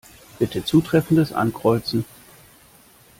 Bitte 0.39 0.65
Zutreffendes 0.65 1.31
Ankreuzen. 1.31 2.05